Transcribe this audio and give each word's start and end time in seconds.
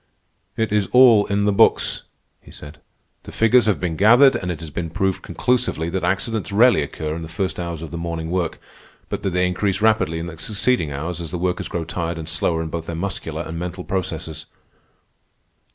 "It 0.57 0.71
is 0.71 0.87
all 0.93 1.27
in 1.27 1.45
the 1.45 1.51
books," 1.51 2.01
he 2.41 2.49
said. 2.49 2.79
"The 3.21 3.31
figures 3.31 3.67
have 3.67 3.79
been 3.79 3.95
gathered, 3.95 4.35
and 4.35 4.49
it 4.49 4.59
has 4.59 4.71
been 4.71 4.89
proved 4.89 5.21
conclusively 5.21 5.91
that 5.91 6.03
accidents 6.03 6.51
rarely 6.51 6.81
occur 6.81 7.15
in 7.15 7.21
the 7.21 7.27
first 7.27 7.59
hours 7.59 7.83
of 7.83 7.91
the 7.91 7.99
morning 7.99 8.31
work, 8.31 8.59
but 9.09 9.21
that 9.21 9.29
they 9.29 9.45
increase 9.45 9.79
rapidly 9.79 10.17
in 10.17 10.25
the 10.25 10.39
succeeding 10.39 10.91
hours 10.91 11.21
as 11.21 11.29
the 11.29 11.37
workers 11.37 11.67
grow 11.67 11.83
tired 11.85 12.17
and 12.17 12.27
slower 12.27 12.63
in 12.63 12.69
both 12.69 12.87
their 12.87 12.95
muscular 12.95 13.43
and 13.43 13.59
mental 13.59 13.83
processes. 13.83 14.47